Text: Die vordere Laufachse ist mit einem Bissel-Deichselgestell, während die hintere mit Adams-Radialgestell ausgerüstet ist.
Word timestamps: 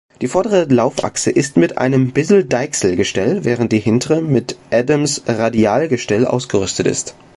Die 0.19 0.27
vordere 0.27 0.63
Laufachse 0.63 1.29
ist 1.29 1.57
mit 1.57 1.77
einem 1.77 2.09
Bissel-Deichselgestell, 2.11 3.45
während 3.45 3.71
die 3.71 3.77
hintere 3.77 4.23
mit 4.23 4.57
Adams-Radialgestell 4.71 6.25
ausgerüstet 6.25 6.87
ist. 6.87 7.13